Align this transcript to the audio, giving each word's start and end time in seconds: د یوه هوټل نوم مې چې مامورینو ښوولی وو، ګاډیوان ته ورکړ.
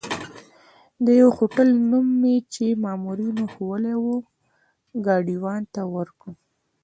د 1.05 1.05
یوه 1.19 1.31
هوټل 1.37 1.69
نوم 1.89 2.07
مې 2.21 2.35
چې 2.53 2.65
مامورینو 2.83 3.43
ښوولی 3.53 3.95
وو، 4.03 4.17
ګاډیوان 5.05 5.61
ته 5.73 5.81
ورکړ. 5.95 6.31